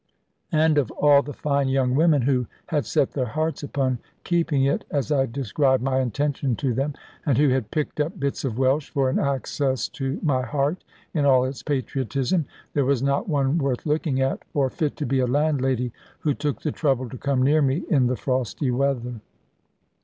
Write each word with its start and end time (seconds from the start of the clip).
And 0.51 0.79
of 0.79 0.89
all 0.93 1.21
the 1.21 1.31
fine 1.31 1.67
young 1.67 1.93
women 1.93 2.23
who 2.23 2.47
had 2.65 2.87
set 2.87 3.11
their 3.11 3.27
hearts 3.27 3.61
upon 3.61 3.99
keeping 4.23 4.63
it 4.63 4.83
(as 4.89 5.11
I 5.11 5.27
described 5.27 5.83
my 5.83 5.99
intention 5.99 6.55
to 6.55 6.73
them), 6.73 6.95
and 7.23 7.37
who 7.37 7.49
had 7.49 7.69
picked 7.69 7.99
up 7.99 8.19
bits 8.19 8.43
of 8.43 8.57
Welsh, 8.57 8.89
for 8.89 9.11
an 9.11 9.19
access 9.19 9.87
to 9.89 10.19
my 10.23 10.41
heart 10.41 10.83
in 11.13 11.25
all 11.25 11.45
its 11.45 11.61
patriotism, 11.61 12.47
there 12.73 12.83
was 12.83 13.03
not 13.03 13.29
one 13.29 13.59
worth 13.59 13.85
looking 13.85 14.19
at, 14.19 14.41
or 14.55 14.71
fit 14.71 14.95
to 14.95 15.05
be 15.05 15.19
a 15.19 15.27
landlady, 15.27 15.91
who 16.21 16.33
took 16.33 16.61
the 16.63 16.71
trouble 16.71 17.07
to 17.07 17.17
come 17.19 17.43
near 17.43 17.61
me, 17.61 17.83
in 17.87 18.07
the 18.07 18.15
frosty 18.15 18.71
weather. 18.71 19.21